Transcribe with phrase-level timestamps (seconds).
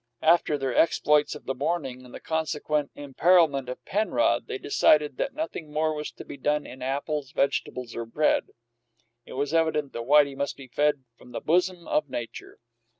[0.23, 5.35] After their exploits of the morning, and the consequent imperilment of Penrod, they decided that
[5.35, 8.47] nothing more was to be done in apples, vegetables, or bread;
[9.27, 12.57] it was evident that Whitey must be fed from the bosom of nature.